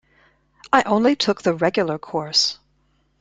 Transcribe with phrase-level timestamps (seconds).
[0.73, 2.57] ‘I only took the regular course.’